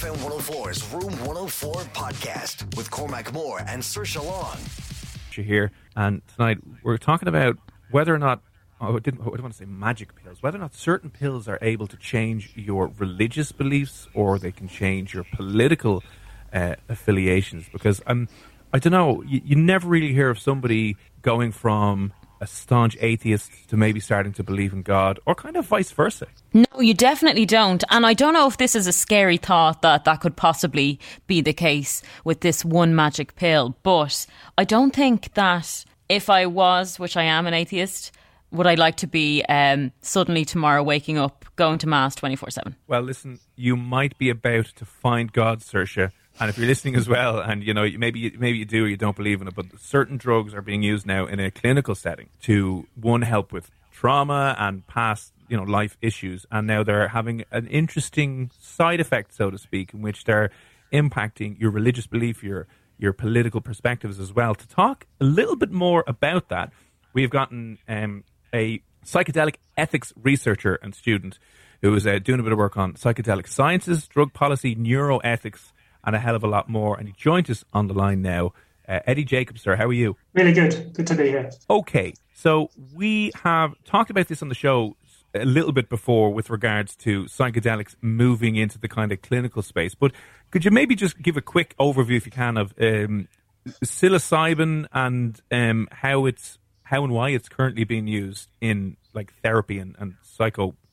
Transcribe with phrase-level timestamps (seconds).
[0.00, 4.56] FM 104's Room 104 podcast with Cormac Moore and Saoirse Long.
[5.30, 7.58] Here and tonight we're talking about
[7.90, 8.40] whether or not
[8.80, 11.48] oh, I didn't, I didn't want to say magic pills, whether or not certain pills
[11.48, 16.02] are able to change your religious beliefs or they can change your political
[16.50, 17.66] uh, affiliations.
[17.70, 18.26] Because I'm,
[18.72, 23.50] I don't know, you, you never really hear of somebody going from a staunch atheist
[23.68, 26.26] to maybe starting to believe in God, or kind of vice versa.
[26.54, 27.84] No, you definitely don't.
[27.90, 31.40] And I don't know if this is a scary thought that that could possibly be
[31.40, 36.98] the case with this one magic pill, but I don't think that if I was,
[36.98, 38.12] which I am an atheist,
[38.50, 42.76] would I like to be um, suddenly tomorrow waking up, going to Mass 24 7?
[42.88, 46.10] Well, listen, you might be about to find God, Saoirse.
[46.40, 48.96] And if you're listening as well, and you know maybe maybe you do or you
[48.96, 52.30] don't believe in it, but certain drugs are being used now in a clinical setting
[52.42, 57.44] to one help with trauma and past you know life issues, and now they're having
[57.50, 60.50] an interesting side effect, so to speak, in which they're
[60.92, 62.66] impacting your religious belief, your
[62.98, 64.54] your political perspectives as well.
[64.54, 66.72] To talk a little bit more about that,
[67.12, 71.38] we've gotten um, a psychedelic ethics researcher and student
[71.82, 75.72] who is uh, doing a bit of work on psychedelic sciences, drug policy, neuroethics,
[76.04, 76.98] and a hell of a lot more.
[76.98, 78.52] And he joins us on the line now.
[78.88, 80.16] Uh, Eddie Jacobs, sir, how are you?
[80.34, 80.92] Really good.
[80.94, 81.50] Good to be here.
[81.68, 84.96] Okay, so we have talked about this on the show
[85.34, 89.94] a little bit before with regards to psychedelics moving into the kind of clinical space.
[89.94, 90.12] But
[90.50, 93.28] could you maybe just give a quick overview, if you can, of um,
[93.84, 99.78] psilocybin and um, how it's how and why it's currently being used in like therapy
[99.78, 100.14] and, and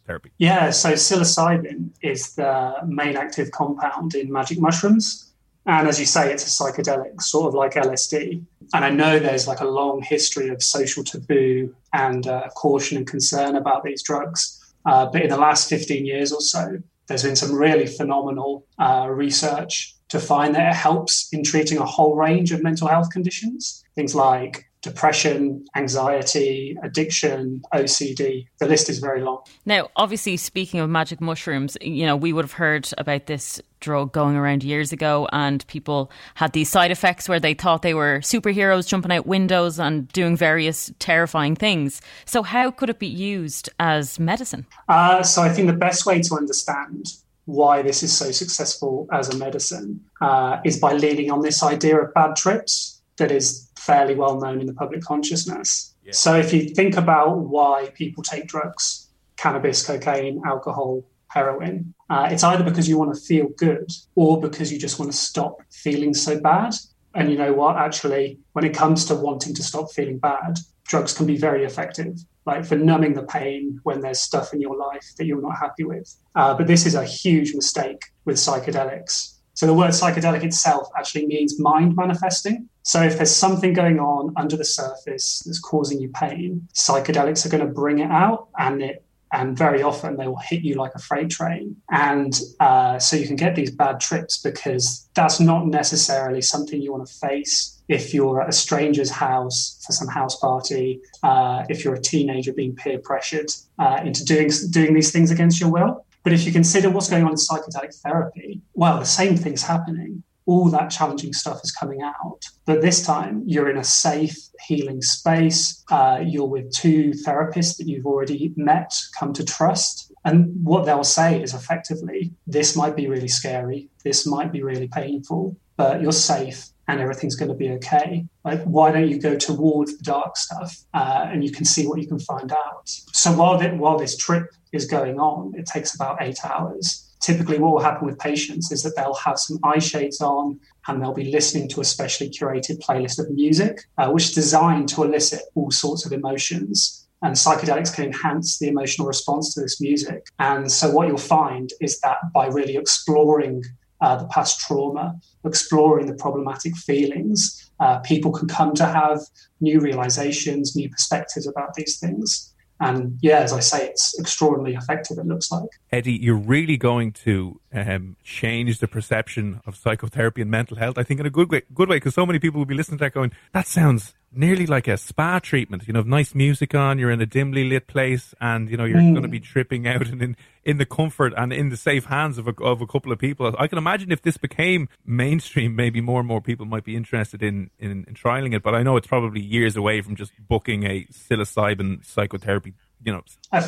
[0.07, 0.31] psychotherapy?
[0.37, 5.31] Yeah, so psilocybin is the main active compound in magic mushrooms.
[5.65, 8.41] And as you say, it's a psychedelic, sort of like LSD.
[8.73, 13.05] And I know there's like a long history of social taboo and uh, caution and
[13.05, 14.63] concern about these drugs.
[14.85, 19.07] Uh, but in the last 15 years or so, there's been some really phenomenal uh,
[19.09, 23.83] research to find that it helps in treating a whole range of mental health conditions.
[23.95, 28.47] Things like depression, anxiety, addiction, OCD.
[28.59, 29.39] The list is very long.
[29.65, 34.11] Now, obviously, speaking of magic mushrooms, you know, we would have heard about this drug
[34.11, 38.19] going around years ago, and people had these side effects where they thought they were
[38.19, 42.01] superheroes jumping out windows and doing various terrifying things.
[42.25, 44.65] So, how could it be used as medicine?
[44.87, 47.07] Uh, so, I think the best way to understand
[47.45, 51.97] why this is so successful as a medicine uh, is by leaning on this idea
[51.97, 55.95] of bad trips that is fairly well known in the public consciousness.
[56.03, 56.11] Yeah.
[56.13, 62.43] So if you think about why people take drugs, cannabis, cocaine, alcohol, heroin, uh, it's
[62.43, 66.13] either because you want to feel good or because you just want to stop feeling
[66.13, 66.73] so bad.
[67.15, 67.77] And you know what?
[67.77, 72.19] Actually, when it comes to wanting to stop feeling bad, drugs can be very effective,
[72.45, 75.85] like for numbing the pain when there's stuff in your life that you're not happy
[75.85, 76.13] with.
[76.35, 81.25] Uh, but this is a huge mistake with psychedelics so the word psychedelic itself actually
[81.25, 82.69] means mind manifesting.
[82.83, 87.49] So if there's something going on under the surface that's causing you pain, psychedelics are
[87.49, 89.03] going to bring it out and it
[89.33, 91.75] and very often they will hit you like a freight train.
[91.89, 96.91] And uh, so you can get these bad trips because that's not necessarily something you
[96.91, 101.83] want to face if you're at a stranger's house for some house party, uh, if
[101.83, 103.49] you're a teenager being peer pressured
[103.79, 106.05] uh, into doing, doing these things against your will.
[106.27, 110.23] But if you consider what's going on in psychedelic therapy, well, the same thing's happening.
[110.45, 112.41] All that challenging stuff is coming out.
[112.65, 114.35] But this time, you're in a safe,
[114.67, 115.85] healing space.
[115.89, 120.11] Uh, you're with two therapists that you've already met, come to trust.
[120.25, 123.87] And what they'll say is effectively, this might be really scary.
[124.03, 128.25] This might be really painful, but you're safe and everything's going to be okay.
[128.45, 131.99] Like, why don't you go towards the dark stuff uh, and you can see what
[131.99, 132.87] you can find out?
[132.87, 137.03] So while, the, while this trip is going on, it takes about eight hours.
[137.19, 141.01] Typically, what will happen with patients is that they'll have some eye shades on and
[141.01, 145.03] they'll be listening to a specially curated playlist of music, uh, which is designed to
[145.03, 150.27] elicit all sorts of emotions and psychedelics can enhance the emotional response to this music.
[150.39, 153.63] And so, what you'll find is that by really exploring
[154.01, 159.19] uh, the past trauma, exploring the problematic feelings, uh, people can come to have
[159.59, 162.53] new realizations, new perspectives about these things.
[162.79, 165.69] And yeah, as I say, it's extraordinarily effective, it looks like.
[165.91, 171.03] Eddie, you're really going to um, change the perception of psychotherapy and mental health, I
[171.03, 173.05] think, in a good way, good way, because so many people will be listening to
[173.05, 175.87] that going, that sounds nearly like a spa treatment.
[175.87, 178.99] You know, nice music on, you're in a dimly lit place, and you know you're
[178.99, 179.11] mm.
[179.13, 182.37] going to be tripping out and in, in the comfort and in the safe hands
[182.37, 183.53] of a, of a couple of people.
[183.57, 187.41] I can imagine if this became mainstream, maybe more and more people might be interested
[187.41, 188.63] in, in, in trialing it.
[188.63, 192.73] But I know it's probably years away from just booking a psilocybin psychotherapy.
[193.03, 193.63] You know, a,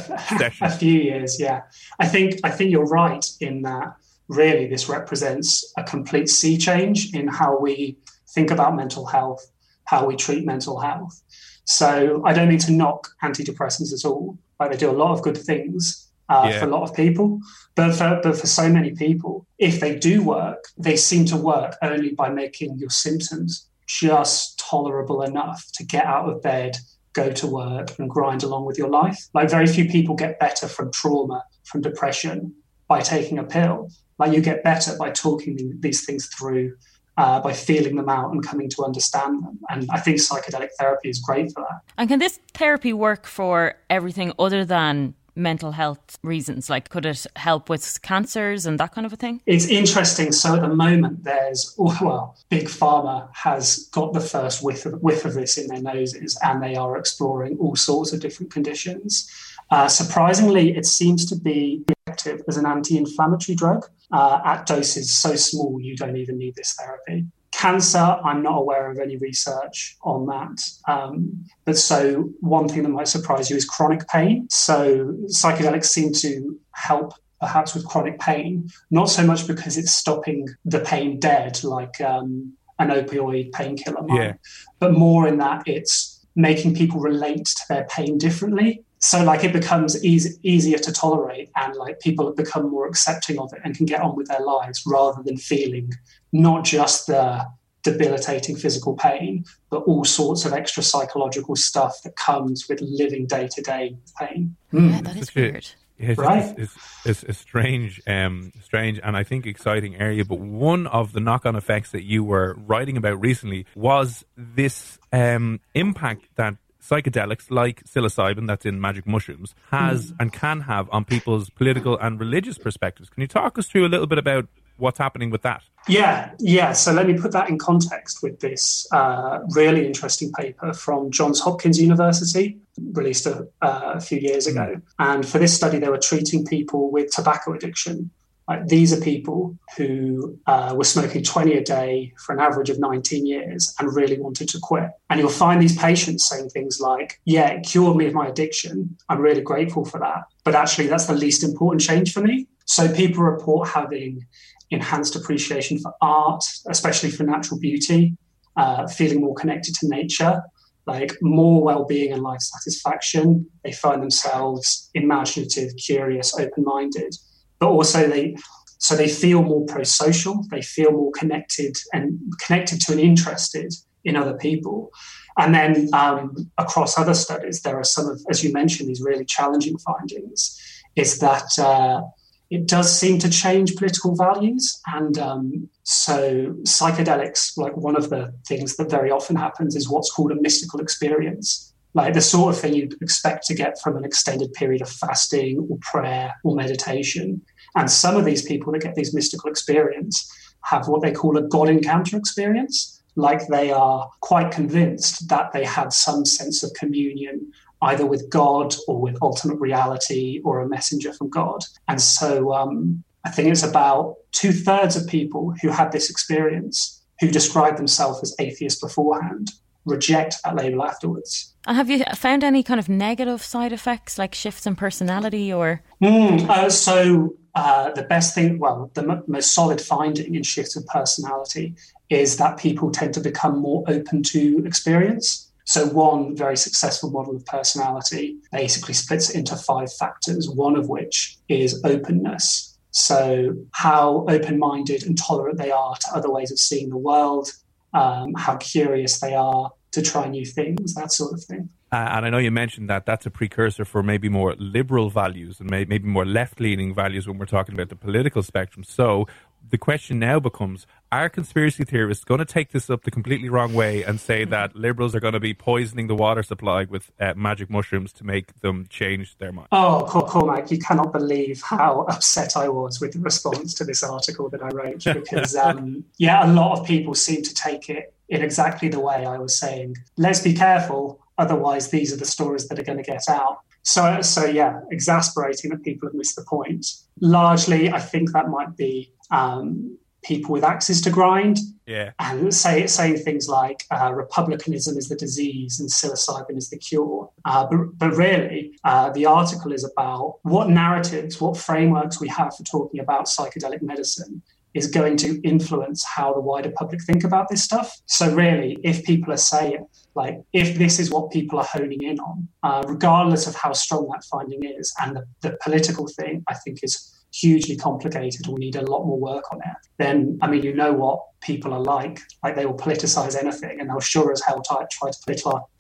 [0.61, 1.39] a few years.
[1.39, 1.61] Yeah,
[1.99, 3.95] I think I think you're right in that.
[4.27, 9.49] Really, this represents a complete sea change in how we think about mental health
[9.89, 11.21] how we treat mental health.
[11.65, 14.37] So I don't mean to knock antidepressants at all.
[14.59, 16.59] Like they do a lot of good things uh, yeah.
[16.59, 17.39] for a lot of people,
[17.75, 21.75] but for, but for so many people, if they do work, they seem to work
[21.81, 26.77] only by making your symptoms just tolerable enough to get out of bed,
[27.13, 29.27] go to work, and grind along with your life.
[29.33, 32.53] Like very few people get better from trauma, from depression
[32.87, 33.89] by taking a pill.
[34.19, 36.75] Like you get better by talking these things through
[37.19, 39.59] uh, by feeling them out and coming to understand them.
[39.69, 41.81] And I think psychedelic therapy is great for that.
[41.97, 46.69] And can this therapy work for everything other than mental health reasons?
[46.69, 49.41] Like, could it help with cancers and that kind of a thing?
[49.45, 50.31] It's interesting.
[50.31, 55.01] So at the moment, there's, oh, well, Big Pharma has got the first whiff of,
[55.01, 59.29] whiff of this in their noses, and they are exploring all sorts of different conditions.
[59.71, 65.15] Uh, surprisingly, it seems to be effective as an anti inflammatory drug uh, at doses
[65.15, 67.25] so small you don't even need this therapy.
[67.51, 70.61] Cancer, I'm not aware of any research on that.
[70.87, 74.47] Um, but so, one thing that might surprise you is chronic pain.
[74.49, 80.47] So, psychedelics seem to help perhaps with chronic pain, not so much because it's stopping
[80.63, 84.33] the pain dead like um, an opioid painkiller might, yeah.
[84.79, 89.53] but more in that it's making people relate to their pain differently so like it
[89.53, 93.75] becomes easy, easier to tolerate and like people have become more accepting of it and
[93.75, 95.91] can get on with their lives rather than feeling
[96.31, 97.45] not just the
[97.81, 103.47] debilitating physical pain but all sorts of extra psychological stuff that comes with living day
[103.47, 104.91] to day pain mm.
[104.91, 105.65] yeah that is weird
[105.99, 106.57] it's, right.
[106.57, 110.23] It's, it's, it's, a strange, um, strange, and I think exciting area.
[110.23, 115.59] But one of the knock-on effects that you were writing about recently was this um,
[115.73, 120.15] impact that psychedelics like psilocybin that's in magic mushrooms has mm.
[120.19, 123.09] and can have on people's political and religious perspectives.
[123.09, 124.47] Can you talk us through a little bit about
[124.77, 125.61] what's happening with that?
[125.87, 126.71] Yeah, yeah.
[126.73, 131.41] So let me put that in context with this uh, really interesting paper from Johns
[131.41, 132.59] Hopkins University,
[132.93, 134.75] released a, uh, a few years ago.
[134.75, 134.81] Mm.
[134.99, 138.11] And for this study, they were treating people with tobacco addiction
[138.49, 142.79] like, these are people who uh, were smoking 20 a day for an average of
[142.79, 144.89] 19 years and really wanted to quit.
[145.11, 148.97] And you'll find these patients saying things like, Yeah, it cured me of my addiction.
[149.07, 150.23] I'm really grateful for that.
[150.43, 152.47] But actually, that's the least important change for me.
[152.65, 154.25] So people report having
[154.71, 158.17] enhanced appreciation for art, especially for natural beauty,
[158.57, 160.41] uh, feeling more connected to nature,
[160.87, 163.47] like more well-being and life satisfaction.
[163.63, 167.15] They find themselves imaginative, curious, open-minded
[167.59, 168.35] but also they
[168.81, 173.73] so they feel more pro-social they feel more connected and connected to and interested
[174.05, 174.89] in other people.
[175.37, 179.25] And then um, across other studies there are some of as you mentioned these really
[179.25, 180.57] challenging findings
[180.95, 182.01] is that uh,
[182.49, 184.81] it does seem to change political values.
[184.87, 190.11] And um, so psychedelics like one of the things that very often happens is what's
[190.11, 191.73] called a mystical experience.
[191.93, 195.67] Like the sort of thing you'd expect to get from an extended period of fasting
[195.69, 197.41] or prayer or meditation.
[197.75, 200.31] And some of these people that get these mystical experience
[200.63, 205.63] have what they call a God encounter experience, like they are quite convinced that they
[205.65, 211.13] have some sense of communion either with God or with ultimate reality or a messenger
[211.13, 211.63] from God.
[211.87, 217.01] And so um, I think it's about two thirds of people who had this experience
[217.19, 219.51] who describe themselves as atheists beforehand
[219.85, 221.53] reject that label afterwards.
[221.67, 225.81] And have you found any kind of negative side effects like shifts in personality or?
[226.01, 230.75] Mm, uh, so uh, the best thing, well, the m- most solid finding in shifts
[230.75, 231.75] of personality
[232.09, 235.51] is that people tend to become more open to experience.
[235.65, 240.89] So, one very successful model of personality basically splits it into five factors, one of
[240.89, 242.77] which is openness.
[242.91, 247.51] So, how open minded and tolerant they are to other ways of seeing the world,
[247.93, 251.69] um, how curious they are to try new things, that sort of thing.
[251.91, 255.59] Uh, and I know you mentioned that that's a precursor for maybe more liberal values
[255.59, 258.83] and may, maybe more left leaning values when we're talking about the political spectrum.
[258.83, 259.25] So,
[259.67, 263.73] the question now becomes are conspiracy theorists going to take this up the completely wrong
[263.73, 267.33] way and say that liberals are going to be poisoning the water supply with uh,
[267.35, 269.67] magic mushrooms to make them change their mind?
[269.71, 274.49] Oh, Cormac, you cannot believe how upset I was with the response to this article
[274.49, 278.43] that I wrote because, um, yeah, a lot of people seem to take it in
[278.43, 279.97] exactly the way I was saying.
[280.17, 283.61] Let's be careful, otherwise, these are the stories that are going to get out.
[283.83, 286.85] So, so yeah, exasperating that people have missed the point.
[287.21, 291.59] Largely, I think that might be um, people with axes to grind.
[291.85, 292.11] Yeah.
[292.19, 297.29] And say, saying things like uh, republicanism is the disease and psilocybin is the cure.
[297.45, 302.55] Uh, but, but really, uh, the article is about what narratives, what frameworks we have
[302.55, 304.43] for talking about psychedelic medicine
[304.75, 307.99] is going to influence how the wider public think about this stuff.
[308.05, 312.19] So, really, if people are saying, like, if this is what people are honing in
[312.19, 316.53] on, uh, regardless of how strong that finding is, and the, the political thing, I
[316.53, 320.63] think, is hugely complicated we need a lot more work on it, then, I mean,
[320.63, 322.19] you know what people are like.
[322.43, 325.19] Like, they will politicize anything, and they'll sure as hell try, try to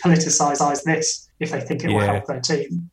[0.03, 1.95] politicize this if they think it yeah.
[1.95, 2.89] will help their team.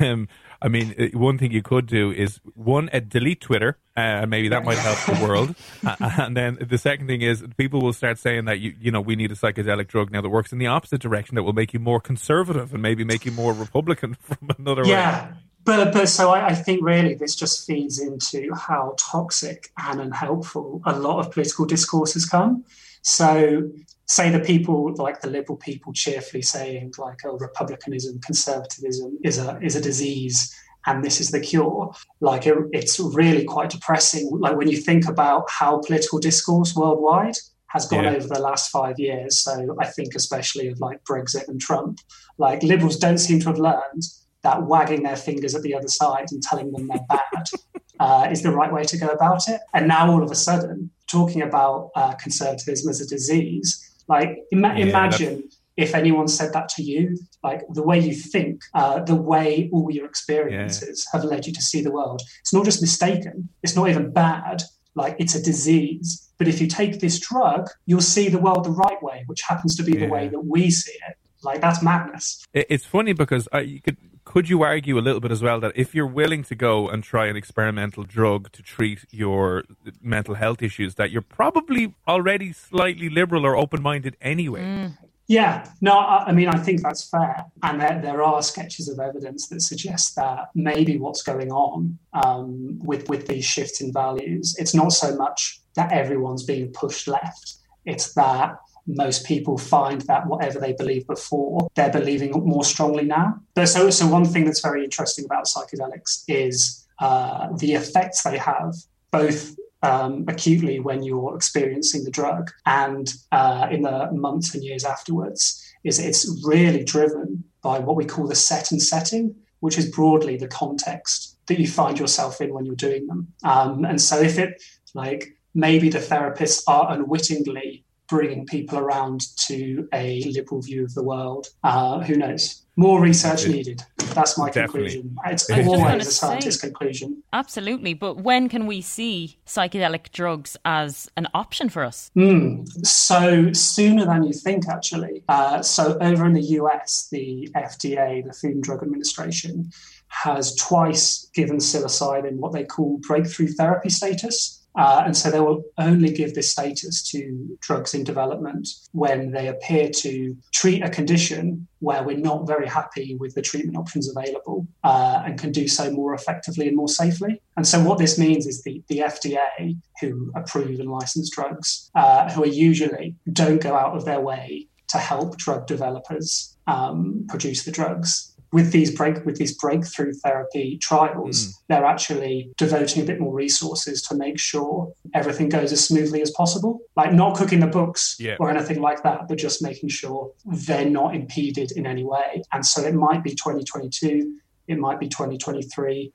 [0.00, 0.28] Um,
[0.62, 4.26] I mean, uh, one thing you could do is one, uh, delete Twitter, and uh,
[4.26, 5.54] maybe that might help the world.
[5.86, 9.00] uh, and then the second thing is people will start saying that you, you know,
[9.00, 11.72] we need a psychedelic drug now that works in the opposite direction that will make
[11.72, 15.28] you more conservative and maybe make you more Republican from another yeah.
[15.28, 15.34] way.
[15.64, 20.80] But, but so I, I, think really this just feeds into how toxic and unhelpful
[20.86, 22.64] a lot of political discourse has come.
[23.02, 23.70] So
[24.10, 29.56] say the people like the liberal people cheerfully saying like oh republicanism conservatism is a
[29.62, 30.52] is a disease
[30.86, 35.06] and this is the cure like it, it's really quite depressing like when you think
[35.06, 37.36] about how political discourse worldwide
[37.68, 38.10] has gone yeah.
[38.10, 42.00] over the last five years so i think especially of like brexit and trump
[42.36, 44.02] like liberals don't seem to have learned
[44.42, 47.46] that wagging their fingers at the other side and telling them they're bad
[48.00, 50.90] uh, is the right way to go about it and now all of a sudden
[51.06, 56.68] talking about uh, conservatism as a disease like, ima- yeah, imagine if anyone said that
[56.70, 61.20] to you, like the way you think, uh, the way all your experiences yeah.
[61.20, 62.20] have led you to see the world.
[62.40, 64.64] It's not just mistaken, it's not even bad,
[64.96, 66.28] like it's a disease.
[66.38, 69.76] But if you take this drug, you'll see the world the right way, which happens
[69.76, 70.06] to be yeah.
[70.06, 71.16] the way that we see it.
[71.44, 72.44] Like that's madness.
[72.52, 73.96] It's funny because uh, you could
[74.30, 77.02] could you argue a little bit as well that if you're willing to go and
[77.02, 79.64] try an experimental drug to treat your
[80.00, 84.60] mental health issues, that you're probably already slightly liberal or open minded anyway?
[84.60, 84.98] Mm.
[85.26, 87.44] Yeah, no, I, I, mean, I think that's fair.
[87.64, 92.78] And there, there, are sketches of evidence that suggest that maybe what's going on um,
[92.84, 97.54] with, with these shifts in values, it's not so much that everyone's being pushed left,
[97.84, 98.58] it's that
[98.96, 103.40] most people find that whatever they believed before, they're believing more strongly now.
[103.54, 108.38] But so, so one thing that's very interesting about psychedelics is uh, the effects they
[108.38, 108.74] have,
[109.10, 114.84] both um, acutely when you're experiencing the drug and uh, in the months and years
[114.84, 115.66] afterwards.
[115.82, 120.36] Is it's really driven by what we call the set and setting, which is broadly
[120.36, 123.28] the context that you find yourself in when you're doing them.
[123.44, 129.88] Um, and so if it like maybe the therapists are unwittingly bringing people around to
[129.94, 131.48] a liberal view of the world.
[131.62, 132.62] Uh, who knows?
[132.76, 133.82] More research needed.
[134.14, 135.00] That's my Definitely.
[135.00, 135.16] conclusion.
[135.26, 137.22] It's always a scientist's conclusion.
[137.32, 137.94] Absolutely.
[137.94, 142.10] But when can we see psychedelic drugs as an option for us?
[142.16, 145.22] Mm, so sooner than you think, actually.
[145.28, 149.70] Uh, so over in the US, the FDA, the Food and Drug Administration,
[150.08, 154.59] has twice given psilocybin what they call breakthrough therapy status.
[154.76, 159.48] Uh, and so they will only give this status to drugs in development when they
[159.48, 164.66] appear to treat a condition where we're not very happy with the treatment options available
[164.84, 167.40] uh, and can do so more effectively and more safely.
[167.56, 172.30] And so what this means is the, the FDA, who approve and license drugs, uh,
[172.30, 177.64] who are usually don't go out of their way to help drug developers um, produce
[177.64, 181.54] the drugs with these break with these breakthrough therapy trials, mm.
[181.68, 186.30] they're actually devoting a bit more resources to make sure everything goes as smoothly as
[186.32, 186.80] possible.
[186.96, 188.36] Like not cooking the books yeah.
[188.40, 192.42] or anything like that, but just making sure they're not impeded in any way.
[192.52, 194.36] And so it might be 2022,
[194.68, 196.12] it might be 2023.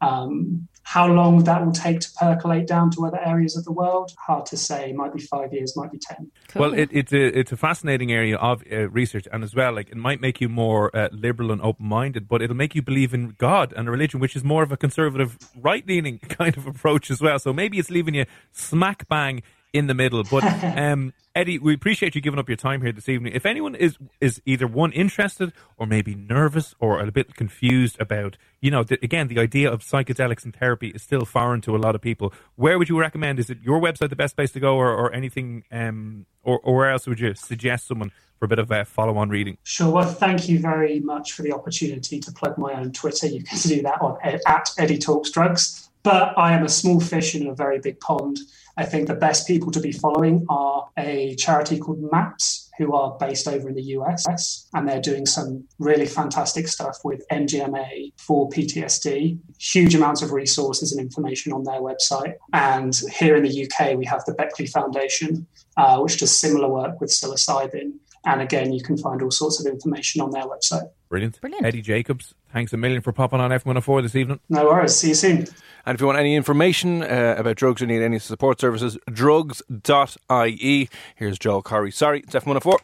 [0.00, 4.14] Um, How long that will take to percolate down to other areas of the world,
[4.16, 4.90] hard to say.
[4.94, 6.30] Might be five years, might be ten.
[6.48, 6.62] Cool.
[6.62, 9.90] Well, it, it's a it's a fascinating area of uh, research, and as well, like
[9.90, 13.12] it might make you more uh, liberal and open minded, but it'll make you believe
[13.12, 16.66] in God and a religion, which is more of a conservative, right leaning kind of
[16.66, 17.38] approach as well.
[17.38, 19.42] So maybe it's leaving you smack bang
[19.72, 20.24] in the middle.
[20.24, 20.44] But
[20.78, 23.32] um, Eddie, we appreciate you giving up your time here this evening.
[23.34, 28.36] If anyone is is either one interested or maybe nervous or a bit confused about,
[28.60, 31.78] you know, the, again, the idea of psychedelics and therapy is still foreign to a
[31.78, 32.32] lot of people.
[32.56, 33.38] Where would you recommend?
[33.38, 36.76] Is it your website the best place to go, or, or anything, um, or, or
[36.76, 38.12] where else would you suggest someone?
[38.38, 39.58] For a bit of uh, follow-on reading.
[39.64, 39.90] Sure.
[39.90, 43.26] Well, thank you very much for the opportunity to plug my own Twitter.
[43.26, 45.87] You can do that on at Eddie Talks Drugs.
[46.02, 48.38] But I am a small fish in a very big pond.
[48.76, 53.16] I think the best people to be following are a charity called MAPS, who are
[53.18, 58.48] based over in the US, and they're doing some really fantastic stuff with MDMA for
[58.48, 59.38] PTSD.
[59.58, 62.34] Huge amounts of resources and information on their website.
[62.52, 67.00] And here in the UK, we have the Beckley Foundation, uh, which does similar work
[67.00, 67.94] with psilocybin.
[68.24, 70.88] And again, you can find all sorts of information on their website.
[71.08, 71.40] Brilliant.
[71.40, 71.66] Brilliant.
[71.66, 74.40] Eddie Jacobs, thanks a million for popping on F104 this evening.
[74.48, 74.96] No worries.
[74.96, 75.46] See you soon.
[75.86, 80.88] And if you want any information uh, about drugs or need any support services, drugs.ie.
[81.16, 81.92] Here's Joel Corry.
[81.92, 82.78] Sorry, it's F104.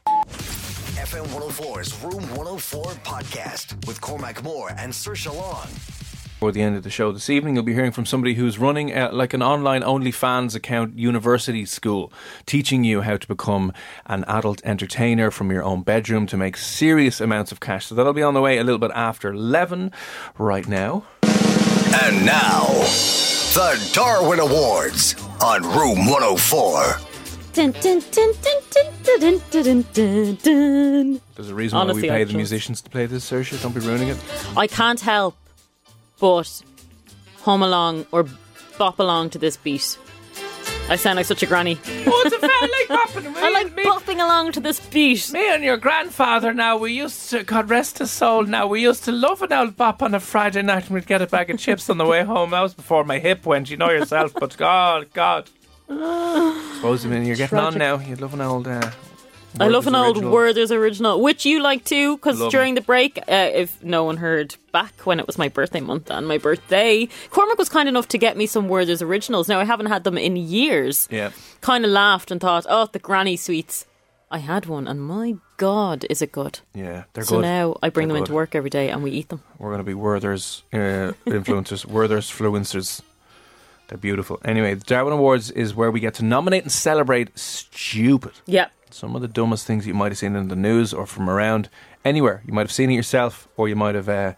[1.04, 5.68] FM 104's Room 104 podcast with Cormac Moore and Saoirse Long
[6.44, 7.54] before the end of the show this evening.
[7.54, 11.64] You'll be hearing from somebody who's running a, like an online only fans account university
[11.64, 12.12] school,
[12.44, 13.72] teaching you how to become
[14.04, 17.86] an adult entertainer from your own bedroom to make serious amounts of cash.
[17.86, 19.90] So that'll be on the way a little bit after 11
[20.36, 21.06] right now.
[21.22, 22.66] And now,
[23.54, 26.96] the Darwin Awards on Room 104.
[31.36, 33.62] There's a reason Honestly, why we pay the musicians to play this, Saoirse.
[33.62, 34.18] Don't be ruining it.
[34.54, 35.36] I can't help
[36.20, 36.62] but
[37.42, 38.26] hum along or
[38.78, 39.98] bop along to this beat.
[40.88, 41.78] I sound like such a granny.
[42.06, 43.34] Oh, it's a felt like bopping.
[43.36, 45.32] I like bopping along to this beat.
[45.32, 49.04] Me and your grandfather now, we used to, God rest his soul now, we used
[49.04, 51.58] to love an old bop on a Friday night and we'd get a bag of
[51.58, 52.50] chips on the way home.
[52.50, 55.48] That was before my hip went, you know yourself, but God, God.
[55.88, 57.78] Suppose, I mean, you're getting on Tragic.
[58.02, 58.08] now.
[58.08, 58.66] You'd love an old.
[58.68, 58.90] Uh,
[59.60, 60.22] I love an old.
[60.24, 64.56] Werther's original, which you like too, because during the break, uh, if no one heard
[64.72, 68.18] back when it was my birthday month and my birthday, Cormac was kind enough to
[68.18, 69.48] get me some Werther's originals.
[69.48, 71.08] Now I haven't had them in years.
[71.10, 71.30] Yeah.
[71.60, 73.86] Kind of laughed and thought, oh, the granny sweets.
[74.30, 76.58] I had one, and my God, is it good?
[76.74, 77.36] Yeah, they're so good.
[77.36, 79.42] So now I bring They're them into work every day and we eat them.
[79.58, 83.00] We're going to be Werther's uh, influencers, Werther's fluencers.
[83.88, 84.40] They're beautiful.
[84.44, 88.32] Anyway, the Darwin Awards is where we get to nominate and celebrate stupid.
[88.46, 88.68] Yeah.
[88.94, 91.68] Some of the dumbest things you might have seen in the news or from around
[92.04, 92.44] anywhere.
[92.46, 94.34] You might have seen it yourself or you might have uh,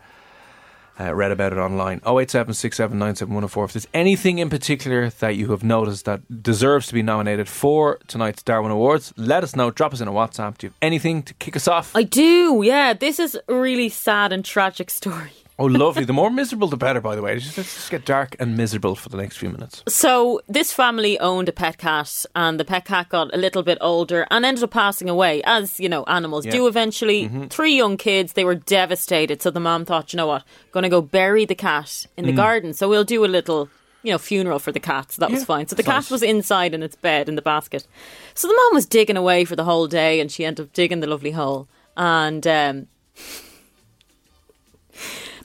[0.99, 2.01] uh, read about it online.
[2.07, 7.49] 087 If there's anything in particular that you have noticed that deserves to be nominated
[7.49, 9.71] for tonight's Darwin Awards, let us know.
[9.71, 10.57] Drop us in a WhatsApp.
[10.57, 11.95] Do you have anything to kick us off?
[11.95, 12.95] I do, yeah.
[12.95, 15.33] This is a really sad and tragic story.
[15.59, 16.05] Oh, lovely.
[16.05, 17.39] The more miserable, the better, by the way.
[17.39, 19.83] Just, let's just get dark and miserable for the next few minutes.
[19.89, 23.79] So this family owned a pet cat, and the pet cat got a little bit
[23.81, 26.53] older and ended up passing away, as you know, animals Yeah.
[26.53, 27.31] do eventually.
[27.49, 29.41] Three young kids, they were devastated.
[29.41, 32.33] So the mom thought, you know what, going to go bury the cat in the
[32.33, 32.75] garden.
[32.75, 33.69] So we'll do a little.
[34.03, 35.67] You know, funeral for the cat, so that was fine.
[35.67, 36.11] So the cat nice.
[36.13, 37.89] was inside in its bed in the basket.
[38.35, 41.01] So the mom was digging away for the whole day, and she ended up digging
[41.01, 41.67] the lovely hole.
[41.97, 42.87] And um,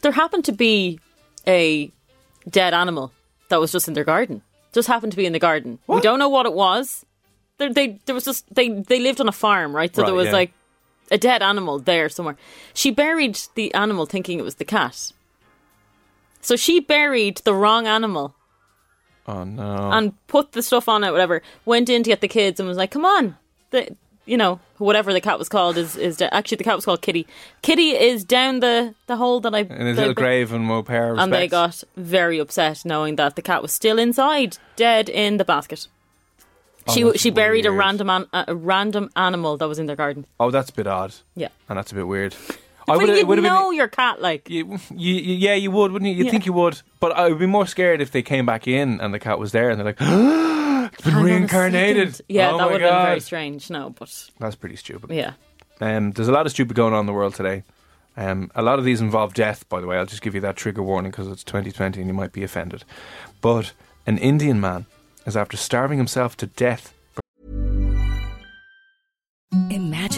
[0.01, 0.99] there happened to be
[1.47, 1.91] a
[2.49, 3.11] dead animal
[3.49, 4.41] that was just in their garden.
[4.73, 5.79] Just happened to be in the garden.
[5.87, 7.05] We don't know what it was.
[7.57, 9.93] There, they there was just they they lived on a farm, right?
[9.93, 10.31] So Right, there was yeah.
[10.33, 10.51] like
[11.11, 12.37] a dead animal there somewhere.
[12.73, 15.11] She buried the animal thinking it was the cat.
[16.41, 18.33] So she buried the wrong animal
[19.27, 19.91] Oh, no.
[19.91, 21.43] and put the stuff on it, whatever.
[21.65, 23.35] Went in to get the kids and was like, "Come on,
[23.69, 26.86] the you know whatever the cat was called is is de- actually the cat was
[26.86, 27.25] called Kitty.
[27.62, 30.97] Kitty is down the the hole that I in his little grave and we'll pay
[30.97, 35.45] and they got very upset knowing that the cat was still inside, dead in the
[35.45, 35.88] basket.
[36.93, 39.95] She Oh, that's she buried a random an, a random animal that was in their
[39.95, 40.25] garden.
[40.39, 41.13] Oh, that's a bit odd.
[41.36, 42.34] Yeah, And that's a bit weird.
[42.88, 45.69] I but would've- you would've been- know your cat like You, you, you- yeah, you
[45.69, 46.17] would, wouldn't you?
[46.17, 46.31] You'd Yeah.
[46.31, 46.81] think you would.
[46.99, 49.51] But I would be more scared if they came back in and the cat was
[49.51, 49.99] there and they're like,
[51.01, 52.21] been Hang reincarnated.
[52.27, 53.69] Yeah, oh that would have been very strange.
[53.69, 55.11] No, but That's pretty stupid.
[55.11, 55.33] yeah,
[55.79, 57.63] Um, there's a lot of stupid going on in the world today.
[58.17, 59.97] Um, a lot of these involve death, by the way.
[59.97, 62.83] I'll just give you that trigger warning because it's 2020 and you might be offended.
[63.41, 63.71] But
[64.05, 64.85] an Indian man
[65.25, 66.93] is after starving himself to death.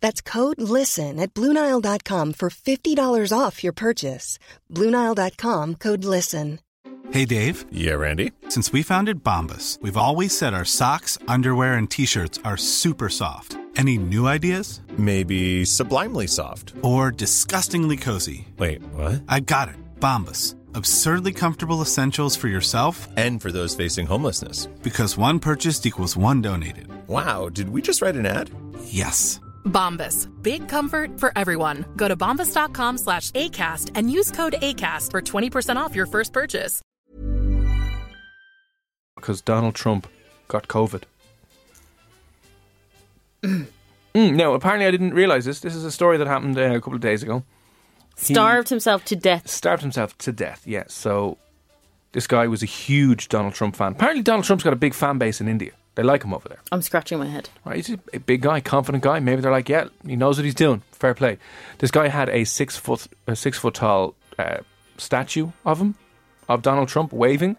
[0.00, 4.38] That's code LISTEN at Bluenile.com for $50 off your purchase.
[4.72, 6.60] Bluenile.com code LISTEN.
[7.10, 7.64] Hey Dave.
[7.72, 8.32] Yeah, Randy.
[8.50, 13.08] Since we founded Bombas, we've always said our socks, underwear, and t shirts are super
[13.08, 13.56] soft.
[13.76, 14.80] Any new ideas?
[14.98, 16.74] Maybe sublimely soft.
[16.82, 18.48] Or disgustingly cozy.
[18.58, 19.22] Wait, what?
[19.28, 19.76] I got it.
[20.00, 20.56] Bombas.
[20.74, 24.66] Absurdly comfortable essentials for yourself and for those facing homelessness.
[24.82, 26.88] Because one purchased equals one donated.
[27.06, 28.50] Wow, did we just write an ad?
[28.84, 29.40] Yes.
[29.64, 30.28] Bombas.
[30.42, 31.84] Big comfort for everyone.
[31.96, 36.80] Go to bombas.com slash ACAST and use code ACAST for 20% off your first purchase.
[39.16, 40.06] because Donald Trump
[40.46, 41.02] got COVID.
[43.42, 43.66] mm,
[44.14, 45.60] no, apparently I didn't realize this.
[45.60, 47.42] This is a story that happened uh, a couple of days ago.
[48.16, 49.48] He Starved himself to death.
[49.48, 50.62] starved himself to death.
[50.66, 50.92] Yes.
[50.92, 51.36] So
[52.12, 53.92] this guy was a huge Donald Trump fan.
[53.92, 55.72] Apparently, Donald Trump's got a big fan base in India.
[55.98, 56.60] They like him over there.
[56.70, 57.50] I'm scratching my head.
[57.64, 59.18] Right, he's a, big guy, confident guy.
[59.18, 60.82] Maybe they're like, yeah, he knows what he's doing.
[60.92, 61.38] Fair play.
[61.78, 64.58] This guy had a six foot, a six foot tall uh,
[64.96, 65.96] statue of him,
[66.48, 67.56] of Donald Trump waving,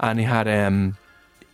[0.00, 0.98] and he had um,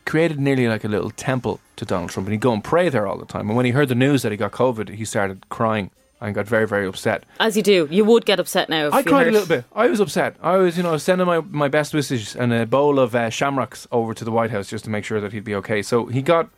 [0.07, 3.07] created nearly like a little temple to Donald Trump, and he'd go and pray there
[3.07, 3.49] all the time.
[3.49, 5.93] And when he heard the news that he got COVID, he started crying
[6.25, 7.25] and got very, very upset.
[7.39, 7.87] As you do.
[7.91, 8.87] You would get upset now.
[8.87, 9.29] If I cried heard.
[9.29, 9.67] a little bit.
[9.75, 10.37] I was upset.
[10.41, 13.87] I was, you know, sending my, my best wishes and a bowl of uh, shamrocks
[13.93, 15.83] over to the White House just to make sure that he'd be okay.
[15.83, 16.49] So he got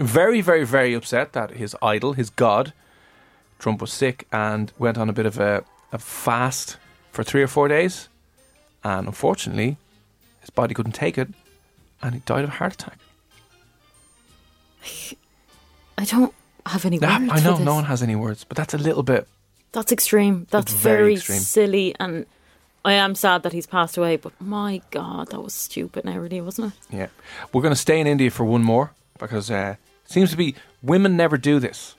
[0.00, 2.72] very, very, very upset that his idol, his god,
[3.60, 6.76] Trump was sick and went on a bit of a, a fast
[7.12, 8.08] for three or four days.
[8.82, 9.76] And unfortunately,
[10.40, 11.28] his body couldn't take it
[12.02, 12.98] and he died of a heart attack.
[15.96, 16.34] I don't
[16.66, 17.12] have any words.
[17.30, 19.26] I know no one has any words, but that's a little bit.
[19.72, 20.46] That's extreme.
[20.50, 21.38] That's very very, extreme.
[21.40, 22.26] silly, and
[22.84, 24.16] I am sad that he's passed away.
[24.16, 26.04] But my God, that was stupid.
[26.04, 26.94] Now, really, wasn't it?
[26.96, 27.06] Yeah.
[27.52, 30.54] We're going to stay in India for one more because uh, it seems to be
[30.82, 31.94] women never do this.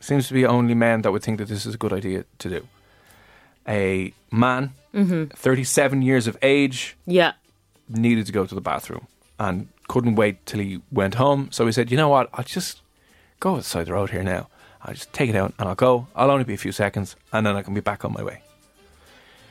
[0.00, 2.48] seems to be only men that would think that this is a good idea to
[2.48, 2.68] do.
[3.68, 7.32] A man, 37 years of age, Yeah.
[7.88, 9.06] needed to go to the bathroom
[9.38, 11.48] and couldn't wait till he went home.
[11.50, 12.28] So he said, You know what?
[12.34, 12.80] I'll just
[13.40, 14.48] go outside the road here now.
[14.82, 16.06] I'll just take it out and I'll go.
[16.14, 18.42] I'll only be a few seconds and then I can be back on my way.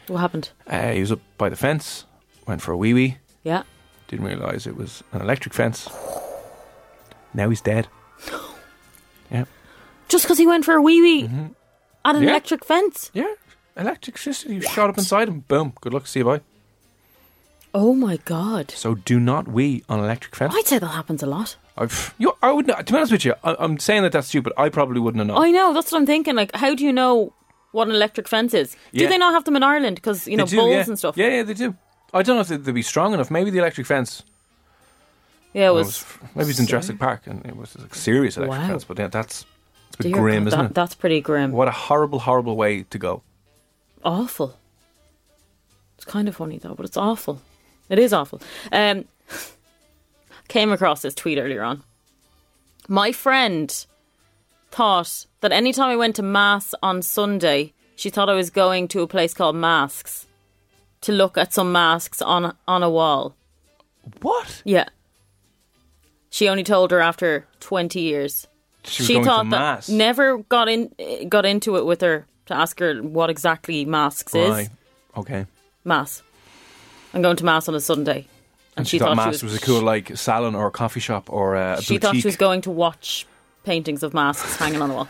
[0.07, 0.49] What happened?
[0.67, 2.05] Uh, he was up by the fence,
[2.47, 3.63] went for a wee wee, Yeah.
[4.07, 5.89] didn't realise it was an electric fence.
[7.33, 7.87] Now he's dead.
[9.31, 9.45] Yeah.
[10.07, 11.23] Just because he went for a wee wee
[12.05, 12.29] at an Yeah.
[12.29, 13.09] electric fence.
[13.13, 13.33] Yeah.
[13.75, 15.39] Electric electricity shot up inside him.
[15.47, 15.73] Boom.
[15.81, 16.05] Good luck.
[16.05, 16.41] See you bye.
[17.73, 18.69] Oh my God.
[18.71, 20.53] So do not wee on electric fence.
[20.55, 21.57] I'd say that happens a lot.
[21.77, 24.27] I've, you, I would not, to be honest with you, I, I'm saying that that's
[24.27, 24.53] stupid.
[24.57, 25.37] I probably wouldn't have known.
[25.43, 25.73] I know.
[25.73, 26.35] That's what I'm thinking.
[26.35, 27.33] Like, how do you know
[27.73, 28.77] what an electric fence is?
[28.93, 29.09] Do Yeah.
[29.09, 29.95] they not have them in Ireland?
[29.95, 30.85] Because you know do, bulls yeah.
[30.87, 31.17] and stuff.
[31.17, 31.75] Yeah, yeah, they do.
[32.13, 33.29] I don't know if they'd, they'd be strong enough.
[33.29, 34.23] Maybe the electric fence.
[35.53, 36.17] Yeah, it was, was.
[36.35, 38.67] maybe it's in Jurassic Park and it was a serious electric Wow.
[38.67, 38.83] fence.
[38.85, 39.45] But yeah, that's
[39.89, 40.73] it's a bit Dear grim, God, isn't that, it?
[40.75, 41.51] That's pretty grim.
[41.51, 43.21] What a horrible, horrible way to go.
[44.03, 44.57] Awful.
[45.97, 47.41] It's kind of funny though, but it's awful.
[47.89, 48.41] It is awful.
[48.71, 49.05] Um,
[50.47, 51.83] came across this tweet earlier on.
[52.87, 53.85] My friend
[54.71, 59.01] thought that anytime I went to mass on Sunday, she thought I was going to
[59.01, 60.27] a place called Masks
[61.01, 63.35] to look at some masks on on a wall.
[64.21, 64.61] What?
[64.65, 64.89] Yeah.
[66.29, 68.47] She only told her after twenty years.
[68.83, 69.87] She to thought mass.
[69.87, 70.91] that never got in
[71.29, 74.69] got into it with her to ask her what exactly masks is.
[75.15, 75.45] Okay.
[75.83, 76.21] Mass.
[77.13, 78.27] I'm going to mass on a Sunday.
[78.77, 81.81] And she, thought, mass was, a cool like salon or a coffee shop or a
[81.81, 82.01] She boutique.
[82.01, 83.25] thought she was going to watch
[83.63, 85.09] paintings of masks hanging on the wall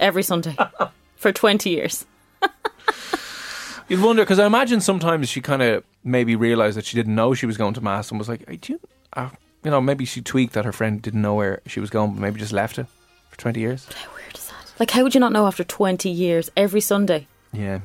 [0.00, 0.56] every Sunday
[1.16, 2.04] for 20 years.
[3.88, 7.34] You'd wonder because I imagine sometimes she kind of maybe realized that she didn't know
[7.34, 8.80] she was going to mass and was like, hey, do you,
[9.14, 9.30] uh,
[9.64, 12.20] you know, maybe she tweaked that her friend didn't know where she was going, but
[12.20, 12.86] maybe just left it
[13.30, 13.86] for twenty years.
[13.92, 14.72] How weird is that?
[14.78, 17.26] Like, how would you not know after 20 years every Sunday?
[17.52, 17.80] Yeah,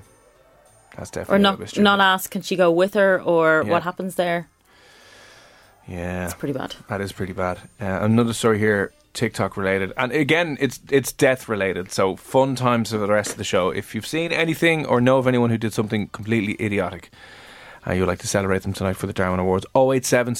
[0.97, 1.84] that's Or definitely a little bit not, stupid.
[1.84, 3.71] not ask, can she go with her or Yeah.
[3.71, 4.47] what happens there?
[5.88, 6.75] Yeah, It's pretty bad.
[6.89, 7.60] That is pretty bad.
[7.79, 11.91] Uh, another story here, TikTok related, and again, it's it's death related.
[11.91, 13.69] So fun times for the rest of the show.
[13.69, 17.12] If you've seen anything or know of anyone who did something completely idiotic,
[17.88, 19.65] uh, you'd like to celebrate them tonight for the Darwin Awards.
[19.75, 20.36] 087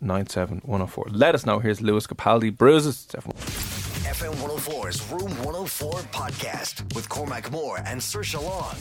[0.00, 1.04] 104.
[1.10, 1.58] Let us know.
[1.58, 3.06] Here's Lewis Capaldi, Bruises.
[3.12, 8.74] FM 104's Room 104 podcast with Cormac Moore and Saoirse Long.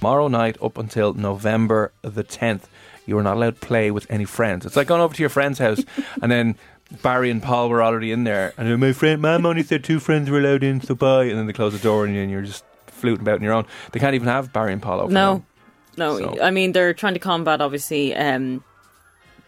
[0.00, 2.62] Tomorrow night up until November the 10th,
[3.04, 4.64] you are not allowed to play with any friends.
[4.64, 5.84] It's like going over to your friend's house
[6.22, 6.56] and then
[7.02, 10.30] Barry and Paul were already in there, and my friend, Mum only said two friends
[10.30, 11.24] were allowed in, so bye.
[11.24, 13.52] And then they close the door, and you- and you're just fluting about on your
[13.52, 13.64] own.
[13.92, 15.12] They can't even have Barry and Paul over.
[15.12, 15.44] No,
[15.98, 16.18] no.
[16.18, 18.64] So- I mean, they're trying to combat obviously um,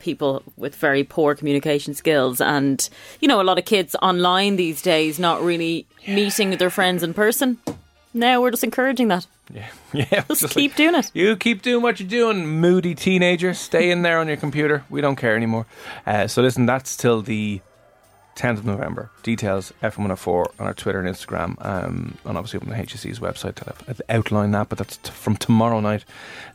[0.01, 2.89] people with very poor communication skills, and
[3.21, 7.13] you know, a lot of kids online these days not really meeting their friends in
[7.15, 7.59] person.
[8.15, 9.27] Now we're just encouraging that.
[9.53, 10.25] Yeah, yeah.
[10.29, 11.11] Just, just keep like, doing it.
[11.13, 13.53] You keep doing what you're doing, moody teenager.
[13.53, 14.83] Stay in there on your computer.
[14.89, 15.67] We don't care anymore.
[16.07, 17.61] Uh, so listen, that's till the
[18.37, 19.11] 10th of November.
[19.23, 23.65] Details FM104 on our Twitter and Instagram, um, and obviously on the HSE's website to
[23.87, 24.71] have- outline that.
[24.71, 26.07] But that's t- from tomorrow night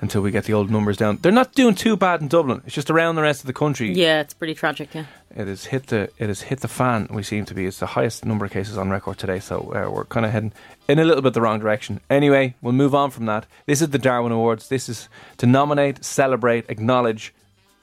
[0.01, 1.19] until we get the old numbers down.
[1.21, 2.63] They're not doing too bad in Dublin.
[2.65, 3.93] It's just around the rest of the country.
[3.93, 4.89] Yeah, it's pretty tragic.
[4.95, 5.05] Yeah.
[5.37, 7.07] It has hit the it has hit the fan.
[7.11, 7.67] We seem to be.
[7.67, 9.39] It's the highest number of cases on record today.
[9.39, 10.51] So uh, we're kind of heading
[10.87, 12.01] in a little bit the wrong direction.
[12.09, 13.45] Anyway, we'll move on from that.
[13.67, 14.69] This is the Darwin Awards.
[14.69, 17.35] This is to nominate, celebrate, acknowledge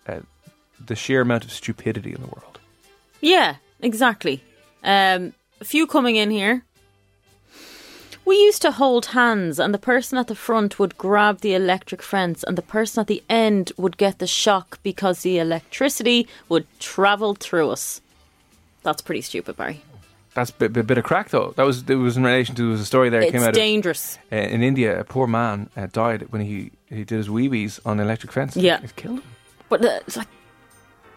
[0.09, 0.21] uh,
[0.85, 2.59] the sheer amount of stupidity in the world.
[3.21, 4.43] Yeah, exactly.
[4.83, 6.64] Um, a few coming in here.
[8.24, 12.00] We used to hold hands, and the person at the front would grab the electric
[12.02, 16.66] fence, and the person at the end would get the shock because the electricity would
[16.80, 18.00] travel through us.
[18.82, 19.82] That's pretty stupid, Barry.
[20.34, 21.52] That's a bit, bit, bit of crack though.
[21.56, 23.42] That was it was in relation to there was a story there that It's came
[23.42, 24.18] out of- dangerous.
[24.32, 24.98] uh, in India.
[24.98, 28.56] A poor man uh, died when he he did his weebies on an electric fence.
[28.56, 28.80] Yeah.
[28.82, 29.28] it killed him.
[29.68, 30.26] But uh, it's like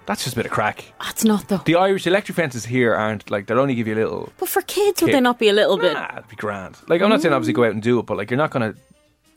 [0.08, 0.86] That's just a bit of crack.
[1.00, 1.58] that's not though.
[1.66, 4.62] The Irish electric fences here aren't like they'll only give you a little But for
[4.64, 5.16] kids, would Kick.
[5.16, 5.94] they not be a little bit?
[5.94, 6.78] Nah, it'd be grand.
[6.88, 8.74] Like I'm not saying obviously go out and do it, but like you're not gonna.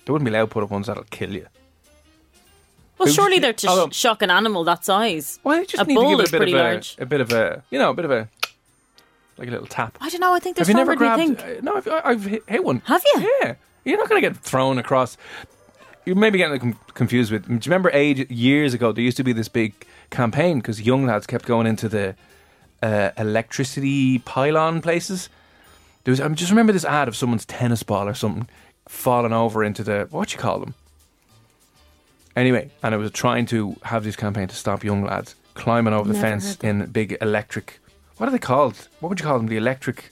[0.06, 1.46] They wouldn't be allowed to put up ones that'll kill you.
[2.98, 5.38] Well, surely they're to Although- shock an animal that size.
[5.42, 6.62] Well, you just a need bull to give it is a bit pretty of a,
[6.62, 6.96] large.
[6.98, 8.28] a bit of a, you know, a bit of a,
[9.38, 9.96] like a little tap.
[10.00, 10.34] I don't know.
[10.34, 11.18] I think Have there's you never grabbed?
[11.20, 11.40] think.
[11.40, 12.82] uh, no, I've, I've hit, hit one.
[12.84, 13.30] Have you?
[13.42, 13.54] Yeah,
[13.84, 15.16] you're not gonna get thrown across.
[16.04, 17.46] You may be getting com- confused with.
[17.46, 18.92] Do you remember age years ago?
[18.92, 19.72] There used to be this big
[20.10, 22.14] campaign because young lads kept going into the
[22.82, 25.28] uh, electricity pylon places.
[26.04, 26.20] There was.
[26.20, 28.48] I just remember this ad of someone's tennis ball or something
[28.88, 30.74] falling over into the what you call them.
[32.36, 36.08] Anyway, and it was trying to have this campaign to stop young lads climbing over
[36.08, 37.80] the Never fence in big electric.
[38.16, 38.88] What are they called?
[39.00, 39.48] What would you call them?
[39.48, 40.10] The electric,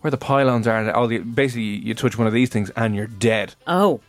[0.00, 2.94] where the pylons are, and all the basically you touch one of these things and
[2.94, 3.54] you're dead.
[3.66, 4.00] Oh,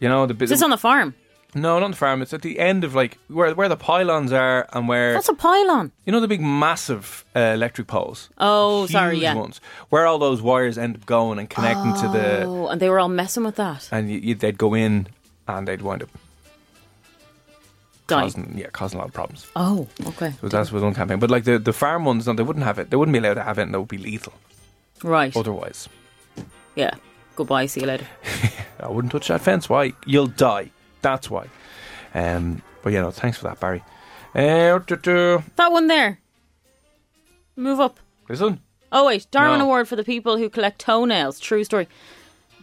[0.00, 1.14] You know the is this on the farm?
[1.56, 2.22] No, not the farm.
[2.22, 5.34] It's at the end of like where where the pylons are and where What's a
[5.34, 5.90] pylon?
[6.04, 8.28] you know the big massive uh, electric poles.
[8.38, 9.34] Oh, sorry, yeah.
[9.34, 12.88] ones where all those wires end up going and connecting to the Oh, and they
[12.88, 13.88] were all messing with that.
[13.90, 15.08] and you, you, they'd go in
[15.48, 16.10] and they'd wind up
[18.08, 18.22] Dying.
[18.22, 19.46] causing yeah causing a lot of problems.
[19.56, 20.32] Oh, okay.
[20.40, 21.18] So that's was one campaign.
[21.18, 22.90] But like the, the farm ones, no, they wouldn't have it.
[22.90, 24.32] They wouldn't be allowed to have it, and that would be lethal.
[25.02, 25.36] Right.
[25.36, 25.88] Otherwise,
[26.76, 26.94] Yeah.
[27.34, 27.66] Goodbye.
[27.66, 28.06] See you later.
[28.80, 29.68] I wouldn't touch that fence.
[29.68, 29.92] Why?
[30.06, 30.70] You'll die.
[31.06, 31.46] That's why.
[32.14, 33.84] Um, but yeah, no, thanks for that, Barry.
[34.34, 34.80] Uh,
[35.54, 36.18] That one there.
[37.54, 38.00] Move up.
[38.26, 38.60] this one.
[38.90, 39.66] Oh wait, Darwin No.
[39.66, 41.38] Award for the people who collect toenails.
[41.38, 41.86] True story.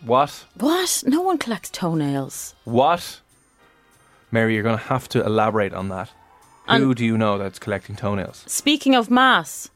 [0.03, 0.43] What?
[0.59, 1.03] What?
[1.07, 2.53] No one collects toenails.
[2.65, 3.21] What?
[4.29, 6.09] Mary, you're going to have to elaborate on that.
[6.67, 8.43] Who do you know that's collecting toenails?
[8.47, 9.69] Speaking of mass.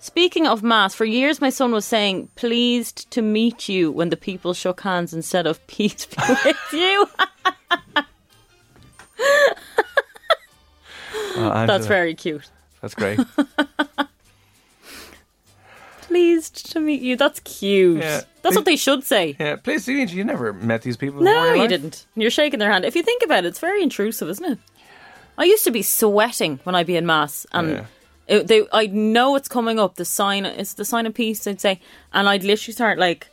[0.00, 4.16] Speaking of mass, for years my son was saying "pleased to meet you" when the
[4.16, 7.06] people shook hands instead of "peace be with you."
[11.36, 12.48] Uh, That's very cute.
[12.80, 13.18] That's great.
[16.02, 17.16] Pleased to meet you.
[17.16, 17.98] That's cute.
[18.02, 18.20] Yeah.
[18.42, 19.36] That's what they should say.
[19.40, 21.22] yeah, please, you you never met these people.
[21.22, 21.68] No, you life?
[21.70, 22.06] didn't.
[22.14, 22.84] You're shaking their hand.
[22.84, 24.58] If you think about it, it's very intrusive, isn't it?
[25.38, 27.84] I used to be sweating when I'd be in mass, and Yeah.
[28.28, 29.96] it, they, I'd know it's coming up.
[29.96, 31.46] The sign, it's the sign of peace.
[31.46, 31.80] I'd say,
[32.12, 33.26] and I'd literally start like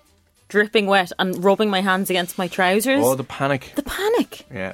[0.52, 3.00] dripping wet and rubbing my hands against my trousers.
[3.02, 3.72] Oh, the panic.
[3.76, 4.46] the panic.
[4.54, 4.74] Yeah.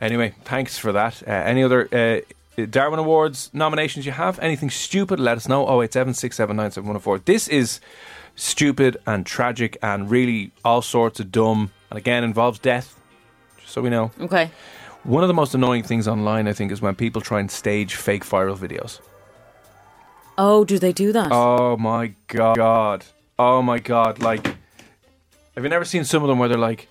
[0.00, 1.22] Anyway, thanks for that.
[1.26, 4.38] Uh, any other uh, Darwin Awards nominations you have?
[4.38, 5.18] Anything stupid?
[5.18, 5.82] Let us know.
[5.82, 6.14] 087
[7.24, 7.80] This is
[8.36, 11.72] stupid and tragic and really all sorts of dumb.
[11.90, 12.98] And again, involves death.
[13.58, 14.12] Just so we know.
[14.20, 14.50] Okay.
[15.02, 17.96] One of the most annoying things online, I think, is when people try and stage
[17.96, 19.00] fake viral videos.
[20.38, 21.30] Oh, do they do that?
[21.32, 23.04] Oh my god.
[23.44, 24.20] Oh my god.
[24.20, 24.46] Like,
[25.54, 26.86] have you never seen some of them where they're like,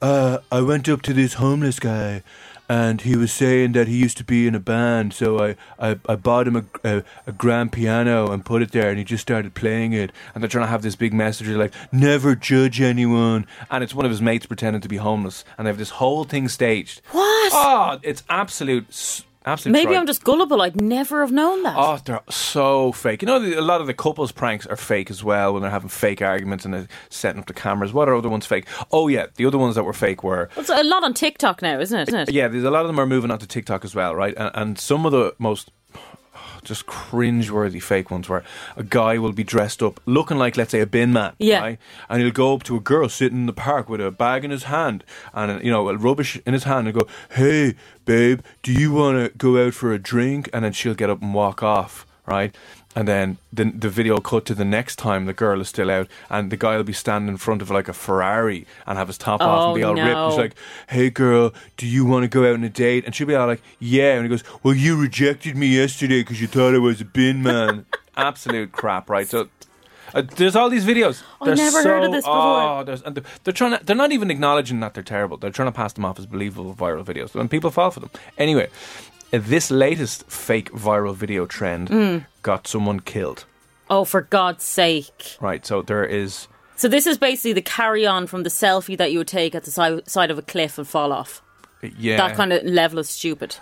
[0.00, 2.22] uh, I went up to this homeless guy
[2.70, 5.98] and he was saying that he used to be in a band, so I, I,
[6.08, 9.22] I bought him a, a, a grand piano and put it there, and he just
[9.22, 10.12] started playing it.
[10.32, 13.46] And they're trying to have this big message like, never judge anyone.
[13.72, 16.22] And it's one of his mates pretending to be homeless, and they have this whole
[16.24, 17.02] thing staged.
[17.10, 17.52] What?
[17.52, 19.72] Oh, it's absolute, s- absolute.
[19.72, 20.00] Maybe tripe.
[20.00, 20.60] I'm just gullible.
[20.62, 21.74] I'd never have known that.
[21.76, 23.22] Oh, they're so fake.
[23.22, 25.70] You know, the- a lot of the couples pranks are fake as well when they're
[25.70, 27.92] having fake arguments and they're setting up the cameras.
[27.92, 28.66] What are other ones fake?
[28.92, 31.78] Oh, yeah, the other ones that were fake were It's a lot on TikTok now,
[31.80, 32.08] isn't it?
[32.08, 32.32] Isn't it?
[32.32, 34.34] yeah, there's a lot of them are moving onto TikTok as well, right?
[34.36, 35.70] And, and some of the most
[36.64, 38.44] just cringe-worthy fake ones where
[38.76, 41.60] a guy will be dressed up looking like, let's say, a bin man, Yeah.
[41.60, 41.78] right?
[42.08, 44.50] And he'll go up to a girl sitting in the park with a bag in
[44.50, 48.72] his hand and, you know, a rubbish in his hand and go, hey, babe, do
[48.72, 50.48] you want to go out for a drink?
[50.52, 52.54] And then she'll get up and walk off, right?
[52.96, 56.08] And then the, the video cut to the next time the girl is still out,
[56.28, 59.18] and the guy will be standing in front of like a Ferrari and have his
[59.18, 60.30] top off and Oh, be all ripped.
[60.32, 60.54] He's like,
[60.88, 63.46] "Hey, girl, do you want to go out on a date?" And she'll be all
[63.46, 67.00] like, "Yeah." And he goes, "Well, you rejected me yesterday because you thought I was
[67.00, 69.26] a bin man." Absolute crap, right?
[69.28, 69.48] So.
[70.12, 71.22] Uh, there's all these videos.
[71.40, 72.34] I've They're never heard of this before.
[72.34, 75.36] Oh, there's, and they're, they're trying to, they're not even acknowledging that they're terrible.
[75.36, 78.10] They're trying to pass them off as believable viral videos, and people fall for them.
[78.36, 78.70] Anyway,
[79.30, 82.26] this latest fake viral video trend Mm.
[82.42, 83.44] got someone killed.
[83.88, 85.36] Oh, for God's sake.
[85.40, 89.12] Right, so there is So this is basically the carry on from the selfie that
[89.12, 91.42] you would take at the si- side of a cliff and fall off.
[91.98, 93.56] yeah That kind of level of stupid.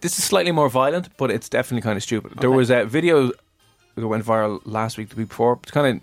[0.00, 2.32] this is slightly more violent, but it's definitely kind of stupid.
[2.40, 3.30] There was a video
[3.94, 5.58] that went viral last week, the week before.
[5.62, 6.02] It's kind of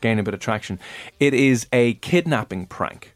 [0.00, 0.78] gaining a bit of traction.
[1.20, 3.14] It is a kidnapping prank.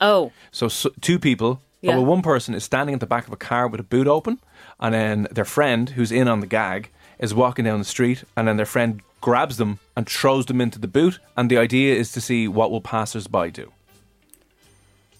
[0.00, 1.96] Oh, So, so two people, Yeah.
[1.96, 4.38] well, one person is standing at the back of a car with a boot open,
[4.80, 8.46] and then their friend, who's in on the gag, is walking down the street, and
[8.48, 11.18] then their friend grabs them and throws them into the boot.
[11.36, 13.72] And the idea is to see what will passers-by do.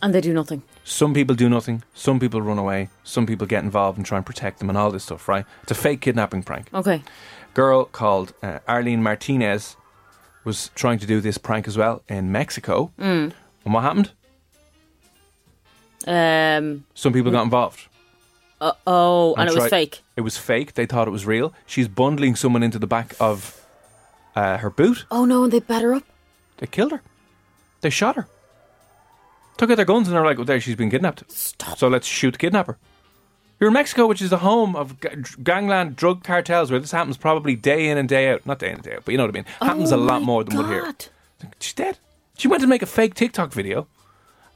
[0.00, 0.62] and they do nothing.
[0.84, 1.84] Some people do nothing.
[1.94, 2.88] Some people run away.
[3.04, 5.28] Some people get involved and try and protect them and all this stuff.
[5.28, 5.44] Right?
[5.62, 6.66] It's a fake kidnapping prank.
[6.74, 7.02] Okay.
[7.54, 9.76] girl called uh, Arlene Martinez
[10.44, 12.90] was trying to do this prank as well in Mexico.
[12.98, 13.32] Mm.
[13.64, 14.10] And what happened?
[16.06, 16.84] Um.
[16.94, 17.88] Some people got involved.
[18.60, 20.02] Uh, oh, and, it was tried- fake.
[20.16, 20.74] It was fake.
[20.74, 21.52] They thought it was real.
[21.66, 23.66] She's bundling someone into the back of
[24.36, 25.04] uh, her boot.
[25.10, 26.04] Oh no, and they beat her up.
[26.58, 27.02] They killed her.
[27.80, 28.28] They shot her.
[29.56, 31.30] Took out their guns and they're like, "Oh, there, she's been kidnapped.
[31.30, 31.76] Stop.
[31.78, 32.78] So let's shoot the kidnapper."
[33.58, 37.16] You're in Mexico, which is the home of ga- gangland drug cartels, where this happens
[37.16, 38.44] probably day in and day out.
[38.46, 39.44] Not day in and day out, but you know what I mean.
[39.60, 40.82] Happens Oh a lot more than would here.
[40.82, 41.06] God.
[41.60, 41.98] She's dead.
[42.38, 43.86] She went to make a fake TikTok video,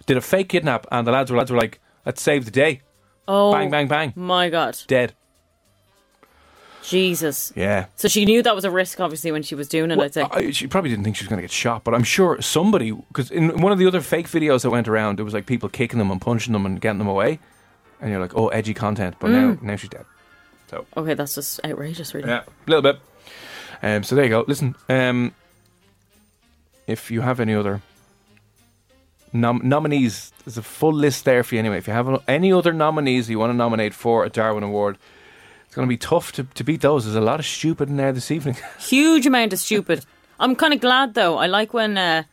[0.07, 2.83] did a fake kidnap, and the lads were lads were like, "Let's save the day."
[3.29, 4.13] Oh, Bang, bang, bang.
[4.15, 5.13] My God, Dead.
[6.83, 7.53] Jesus.
[7.57, 7.87] Yeah.
[7.97, 9.97] So she knew that was a risk, obviously, when she was doing it.
[9.97, 10.23] Well, I'd say.
[10.31, 12.93] I- she probably didn't think she was going to get shot, but I'm sure somebody,
[12.93, 15.69] because in one of the other fake videos that went around, there was like people
[15.69, 17.41] kicking them and punching them and getting them away,
[18.01, 20.05] and you're like, "Oh, edgy content," but now, now she's dead.
[20.71, 22.29] So okay, that's just outrageous, really.
[22.29, 23.01] yeah, a little bit.
[23.83, 24.45] Um, so there you go.
[24.47, 25.35] Listen, um,
[26.87, 27.83] if you have any other
[29.33, 31.79] nom- nominees, there's a full list there for you anyway.
[31.79, 34.99] If you have any other nominees you want to nominate for a Darwin Award,
[35.67, 37.05] it's going to be tough to, to beat those.
[37.05, 38.57] There's a lot of stupid in there this evening.
[38.79, 40.05] Huge amount of stupid.
[40.39, 41.39] I'm kind of glad though.
[41.39, 42.25] I like when uh,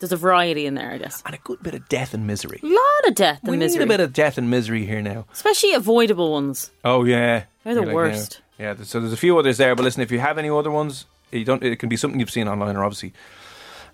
[0.00, 0.90] there's a variety in there.
[0.90, 2.60] I guess and a good bit of death and misery.
[2.62, 5.00] a lot of death and we misery, need a bit of death and misery here
[5.02, 5.24] now.
[5.32, 6.70] especially avoidable ones.
[6.84, 8.40] Oh yeah, They're the You're worst.
[8.58, 10.70] Yeah, yeah, so there's a few others there, but listen, if you have any other
[10.70, 11.62] ones, you don't.
[11.62, 13.12] It can be something you've seen online, or obviously,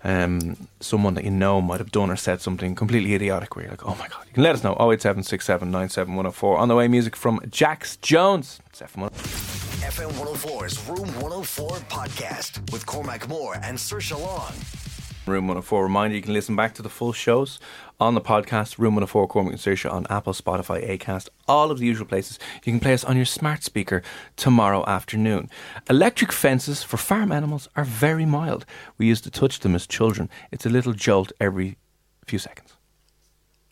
[0.05, 3.55] um, someone that you know might have done or said something completely idiotic.
[3.55, 4.77] Where you're like, oh my god, you can let us know.
[4.79, 6.57] Oh eight seven six seven nine seven one zero four.
[6.57, 8.59] On the way, music from Jax Jones.
[8.67, 9.09] It's FM1.
[9.85, 14.53] FM 104's Room 104 podcast with Cormac Moore and Saoirse Long.
[15.27, 15.83] Room 104.
[15.83, 17.59] Reminder you can listen back to the full shows
[17.99, 21.85] on the podcast, Room 104 Cormac and Saoirse on Apple, Spotify, Acast, all of the
[21.85, 22.37] usual places.
[22.63, 24.03] You can play us on your smart speaker
[24.35, 25.49] tomorrow afternoon.
[25.89, 28.65] Electric fences for farm animals are very mild.
[28.97, 30.29] We used to touch them as children.
[30.51, 31.77] It's a little jolt every
[32.27, 32.73] few seconds.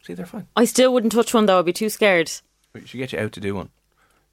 [0.01, 0.47] See, they're fine.
[0.55, 1.59] I still wouldn't touch one though.
[1.59, 2.31] I'd be too scared.
[2.73, 3.69] We should get you out to do one.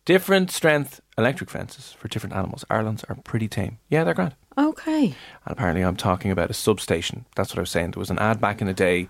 [0.07, 2.65] Different strength electric fences for different animals.
[2.71, 3.79] Ireland's are pretty tame.
[3.91, 4.35] Yeah, they're grand.
[4.59, 5.05] Okay.
[5.07, 5.15] And
[5.47, 7.25] apparently, I'm talking about a substation.
[7.37, 7.93] That's what I was saying.
[7.93, 9.09] There was an ad back in the day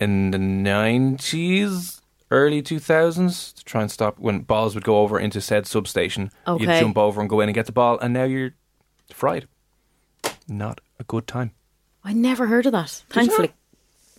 [0.00, 2.00] in the 90s,
[2.30, 6.30] early 2000s, to try and stop when balls would go over into said substation.
[6.46, 6.62] Okay.
[6.64, 8.52] You'd jump over and go in and get the ball, and now you're
[9.12, 9.46] fried.
[10.48, 11.52] Not a good time.
[12.04, 13.02] I never heard of that.
[13.10, 13.52] Thankfully,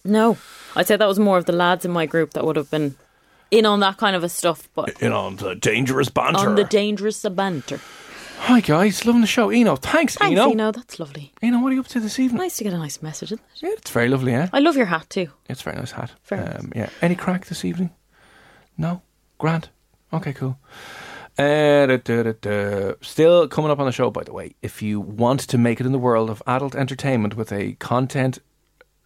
[0.04, 0.38] no.
[0.76, 2.96] I'd say that was more of the lads in my group that would have been
[3.50, 6.40] in on that kind of a stuff, but You know, the dangerous banter.
[6.40, 7.80] on the dangerous banter.
[8.40, 9.06] Hi, guys.
[9.06, 9.50] Loving the show.
[9.50, 10.52] Eno, thanks, Thanks, Eno.
[10.52, 10.72] Eno.
[10.72, 11.34] That's lovely.
[11.42, 12.42] Eno, what are you up to this evening?
[12.42, 13.32] Nice to get a nice message.
[13.34, 13.62] Isn't it?
[13.64, 14.50] Yeah, it's very lovely, yeah?
[14.54, 15.30] I love your hat too.
[15.50, 16.12] It's a very nice hat.
[16.26, 16.90] Very um, yeah.
[17.02, 17.90] Any crack this evening?
[18.78, 19.02] No?
[19.38, 19.70] Grant?
[20.14, 20.58] Okay, cool.
[21.38, 22.94] Uh, da, da, da.
[23.02, 24.56] Still coming up on the show, by the way.
[24.62, 28.40] If you want to make it in the world of adult entertainment with a content,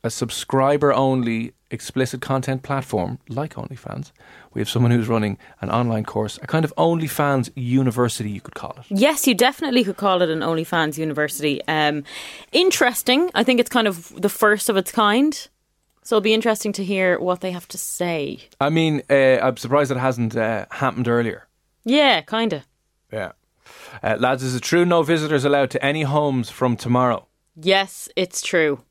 [0.04, 4.12] a subscriber only explicit content platform like OnlyFans,
[4.54, 8.56] we have someone who's running an online course, a kind of OnlyFans university, you could
[8.56, 8.86] call it.
[8.90, 11.62] Yes, you definitely could call it an OnlyFans university.
[11.68, 12.04] Um,
[12.52, 13.32] interesting.
[13.34, 15.34] I think it's kind of the first of its kind.
[16.04, 18.40] So it'll be interesting to hear what they have to say.
[18.60, 21.48] I mean, uh, I'm surprised it hasn't uh, happened earlier.
[21.86, 22.64] Yeah, kind of.
[23.12, 23.32] Yeah.
[24.04, 27.28] Uh, lads, is it true no visitors allowed to any homes from tomorrow?
[27.56, 28.82] Yes, it's true.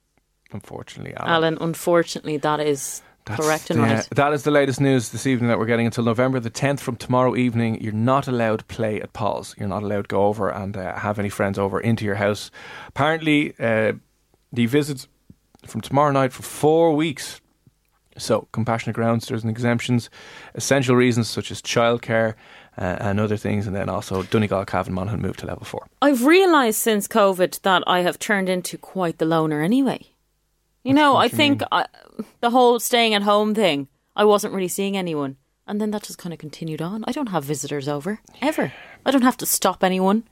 [0.52, 1.32] Unfortunately, Alan.
[1.32, 4.08] Alan, unfortunately, that is That's correct and the- right.
[4.10, 6.96] That is the latest news this evening that we're getting until November the 10th from
[6.96, 7.80] tomorrow evening.
[7.82, 9.54] You're not allowed to play at Paul's.
[9.58, 12.50] You're not allowed to go over and uh, have any friends over into your house.
[12.88, 13.92] Apparently, uh,
[14.52, 15.06] the visits
[15.66, 17.40] from tomorrow night for four weeks.
[18.18, 20.10] So, compassionate grounds, there's an exemptions,
[20.54, 22.34] essential reasons such as childcare
[22.76, 25.86] uh, and other things, and then also Donegal, Cavan, Monaghan moved to level four.
[26.02, 30.06] I've realised since COVID that I have turned into quite the loner anyway.
[30.82, 34.68] You know, I think I, uh, the whole staying at home thing, I wasn't really
[34.68, 35.36] seeing anyone.
[35.66, 37.04] And then that just kind of continued on.
[37.06, 38.72] I don't have visitors over, ever.
[39.06, 40.24] I don't have to stop anyone.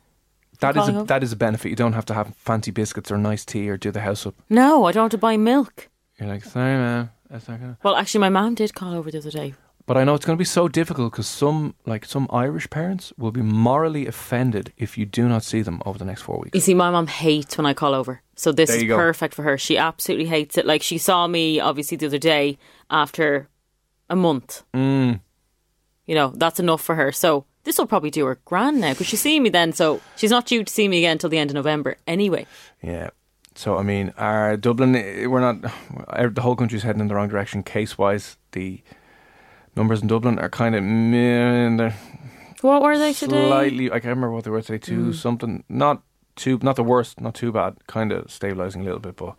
[0.60, 1.04] That is a, over.
[1.04, 1.68] that is a benefit.
[1.68, 4.34] You don't have to have fancy biscuits or nice tea or do the house up.
[4.50, 5.88] No, I don't have to buy milk.
[6.18, 7.10] You're like, sorry, ma'am.
[7.30, 7.78] That's not gonna.
[7.84, 9.54] Well, actually, my mum did call over the other day.
[9.88, 13.10] But I know it's going to be so difficult because some, like some Irish parents,
[13.16, 16.54] will be morally offended if you do not see them over the next four weeks.
[16.54, 18.20] You see, my mum hates when I call over.
[18.36, 18.96] So this is go.
[18.96, 19.56] perfect for her.
[19.56, 20.66] She absolutely hates it.
[20.66, 22.58] Like, she saw me, obviously, the other day
[22.90, 23.48] after
[24.10, 24.62] a month.
[24.74, 25.20] Mm.
[26.04, 27.10] You know, that's enough for her.
[27.10, 29.72] So this will probably do her grand now because she's seeing me then.
[29.72, 32.46] So she's not due to see me again until the end of November anyway.
[32.82, 33.08] Yeah.
[33.54, 35.62] So I mean, our Dublin, eh, we're not.
[36.34, 38.36] The whole country's heading in the wrong direction case-wise.
[38.52, 38.82] The
[39.78, 41.90] numbers in Dublin are kind of meh,
[42.60, 43.36] What were they today?
[43.36, 43.48] Mm.
[43.48, 43.86] slightly.
[43.86, 44.78] I can't remember what they were today.
[44.78, 45.64] Two something.
[45.68, 46.02] Not
[46.36, 46.58] too.
[46.62, 47.20] Not the worst.
[47.20, 47.76] Not too bad.
[47.86, 49.34] Kind of stabilizing a little bit, but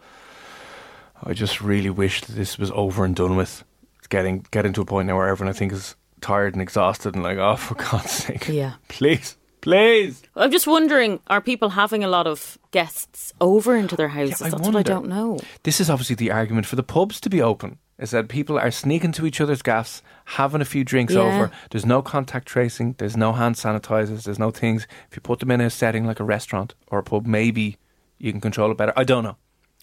[1.23, 3.63] I just really wish that this was over and done with.
[3.99, 7.15] It's getting getting to a point now where everyone I think is tired and exhausted
[7.15, 8.73] and like, oh, for God's sake, Yeah.
[8.87, 10.21] please, please.
[10.35, 14.41] I'm just wondering, are people having a lot of guests over into their houses?
[14.41, 15.39] I That's what I don't know.
[15.63, 17.77] This is obviously the argument for the pubs to be open.
[17.99, 21.21] Is that people are sneaking to each other's gaffs, having a few drinks Yeah.
[21.21, 21.51] over.
[21.69, 22.95] There's no contact tracing.
[22.97, 24.23] There's no hand sanitizers.
[24.23, 24.87] There's no things.
[25.09, 27.77] If you put them in a setting like a restaurant or a pub, maybe
[28.17, 28.93] you can control it better.
[28.95, 29.35] I don't know.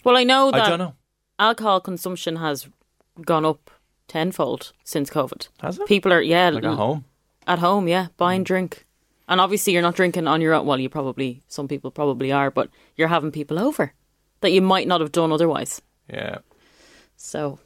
[0.02, 0.94] Well, I know that I don't know.
[1.38, 2.68] alcohol consumption has
[3.22, 3.70] gone up
[4.08, 5.48] tenfold since COVID.
[5.60, 5.86] Has it?
[5.86, 7.04] People are, yeah, Like at home.
[7.46, 8.46] At home, yeah, buying mm.
[8.46, 8.86] drink.
[9.28, 10.64] And obviously, you're not drinking on your own.
[10.66, 13.92] Well, you probably, some people probably are, but you're having people over
[14.40, 15.82] that you might not have done otherwise.
[16.08, 16.38] Yeah.
[17.16, 17.58] So,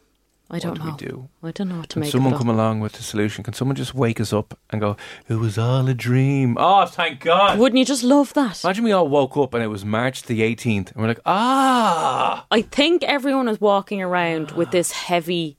[0.53, 0.91] I don't do know.
[0.91, 1.29] we do?
[1.45, 3.45] I don't know what to Can make someone come along with the solution?
[3.45, 4.97] Can someone just wake us up and go,
[5.29, 6.57] "It was all a dream"?
[6.59, 7.59] Oh, thank God!
[7.59, 8.65] Wouldn't you just love that?
[8.65, 12.47] Imagine we all woke up and it was March the 18th, and we're like, ah,
[12.51, 15.57] I think everyone is walking around with this heavy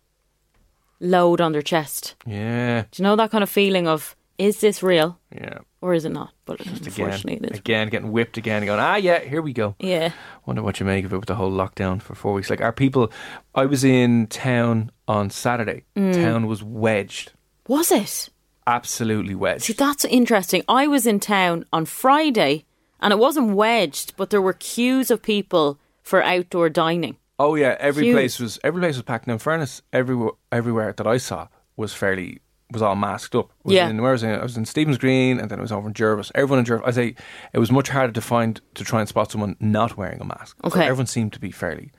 [1.00, 2.16] load on their chest.
[2.28, 5.60] yeah, Do you know that kind of feeling of, is this real yeah.
[5.82, 6.34] or is it not?
[6.46, 7.60] But Again, unfortunately, it is.
[7.60, 9.76] again, getting whipped again, going, ah, yeah, here we go.
[9.80, 10.12] Yeah.
[10.46, 12.50] Wonder what you make of it with the whole lockdown for four weeks.
[12.50, 13.12] Like, our people,
[13.56, 15.86] I was in town on Saturday.
[15.96, 16.14] Mm.
[16.14, 17.34] Town was wedged,
[17.68, 18.30] Was it?
[18.68, 19.64] absolutely wedged.
[19.64, 20.64] See, that's interesting.
[20.68, 22.66] I was in town on Friday
[23.00, 27.18] and it wasn't wedged, but there were queues of people for outdoor dining.
[27.40, 28.14] Oh yeah, every Huge.
[28.16, 29.26] place was every place was packed.
[29.26, 32.40] Now, in fairness, everywhere everywhere that I saw was fairly
[32.72, 33.52] was all masked up.
[33.64, 33.90] Was Yeah.
[33.90, 34.32] in, where was I?
[34.34, 36.32] I was in Stephen's Green, and then I was over in Jervis.
[36.36, 37.16] Everyone in Jervis, I say,
[37.54, 40.58] it was much harder to find to try and spot someone not wearing a mask.
[40.64, 40.84] So Okay.
[40.86, 41.92] everyone seemed to be fairly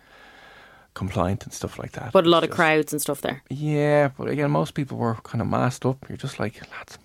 [0.95, 2.13] compliant and stuff like that.
[2.13, 3.43] But a lot It's of crowds and stuff there.
[3.49, 6.05] Yeah, but again, most people were kind of masked up.
[6.09, 6.99] You're just like, lads,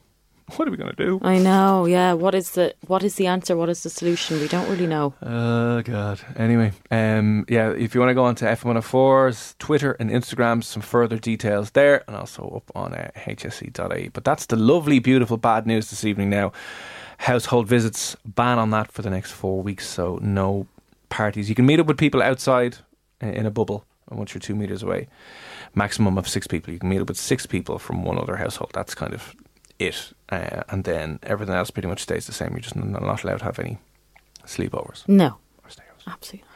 [0.55, 1.19] what are we gonna do?
[1.23, 2.13] I know, yeah.
[2.13, 3.57] What is the what is the answer?
[3.57, 4.39] What is the solution?
[4.39, 5.13] We don't really know.
[5.21, 6.21] Oh god.
[6.37, 7.71] Anyway, um, yeah.
[7.71, 12.03] If you want to go on to FM104's Twitter and Instagram, some further details there,
[12.07, 14.09] and also up on uh, hse.ie.
[14.09, 16.29] But that's the lovely, beautiful bad news this evening.
[16.29, 16.53] Now,
[17.17, 19.85] household visits ban on that for the next four weeks.
[19.87, 20.65] So no
[21.09, 21.49] parties.
[21.49, 22.77] You can meet up with people outside
[23.21, 25.07] uh, in a bubble once you're two meters away.
[25.75, 26.73] Maximum of six people.
[26.73, 28.71] You can meet up with six people from one other household.
[28.73, 29.35] That's kind of
[29.79, 30.13] it.
[30.29, 32.51] Uh, and then everything else pretty much stays the same.
[32.51, 33.77] You're just not allowed to have any
[34.45, 35.07] sleepovers.
[35.07, 35.37] No.
[35.63, 36.07] Or stayovers.
[36.07, 36.47] Absolutely.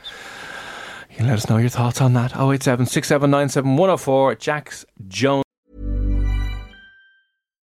[1.09, 2.36] You can let us know your thoughts on that.
[2.36, 4.36] 087 6797 104.
[4.36, 5.43] Jax Jones.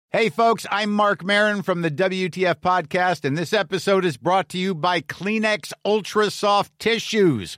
[0.10, 4.58] Hey, folks, I'm Marc Maron from the WTF Podcast, and this episode is brought to
[4.58, 7.58] you by Kleenex Ultra Soft Tissues,